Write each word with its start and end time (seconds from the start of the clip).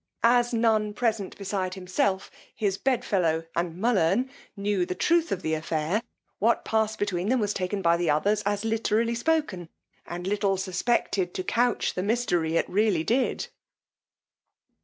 As 0.23 0.51
none 0.51 0.95
present 0.95 1.37
besides 1.37 1.75
himself, 1.75 2.31
his 2.55 2.75
bedfellow, 2.79 3.45
and 3.55 3.75
Mullern, 3.79 4.31
knew 4.57 4.83
the 4.83 4.95
truth 4.95 5.31
of 5.31 5.43
this 5.43 5.59
affair, 5.59 6.01
what 6.39 6.65
passed 6.65 6.97
between 6.97 7.29
them 7.29 7.39
was 7.39 7.53
taken 7.53 7.83
by 7.83 7.97
the 7.97 8.09
others 8.09 8.41
as 8.41 8.65
literally 8.65 9.13
spoken, 9.13 9.69
and 10.07 10.25
little 10.25 10.57
suspected 10.57 11.35
to 11.35 11.43
couch 11.43 11.93
the 11.93 12.01
mystery 12.01 12.55
it 12.55 12.67
really 12.67 13.03
did. 13.03 13.49